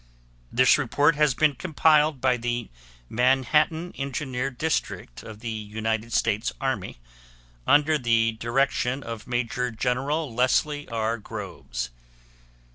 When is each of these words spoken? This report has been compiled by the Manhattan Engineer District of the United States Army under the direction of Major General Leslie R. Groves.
This 0.51 0.79
report 0.79 1.15
has 1.17 1.35
been 1.35 1.53
compiled 1.53 2.21
by 2.21 2.35
the 2.35 2.69
Manhattan 3.07 3.93
Engineer 3.95 4.49
District 4.49 5.21
of 5.21 5.41
the 5.41 5.51
United 5.51 6.11
States 6.11 6.51
Army 6.59 6.97
under 7.67 7.99
the 7.99 8.31
direction 8.31 9.03
of 9.03 9.27
Major 9.27 9.69
General 9.69 10.33
Leslie 10.33 10.87
R. 10.89 11.19
Groves. 11.19 11.91